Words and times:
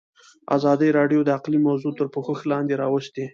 ازادي 0.57 0.89
راډیو 0.97 1.19
د 1.23 1.29
اقلیم 1.37 1.61
موضوع 1.69 1.91
تر 1.99 2.07
پوښښ 2.13 2.39
لاندې 2.51 2.73
راوستې. 2.83 3.25